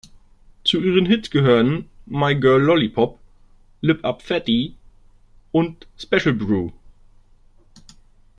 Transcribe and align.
Zu 0.63 0.81
ihren 0.81 1.05
Hits 1.05 1.29
gehören: 1.29 1.85
"My 2.07 2.33
Girl 2.33 2.59
Lollipop", 2.63 3.19
"Lip 3.81 4.03
Up 4.03 4.23
Fatty" 4.23 4.73
und 5.51 5.85
"Special 5.95 6.33
Brew". 6.33 6.71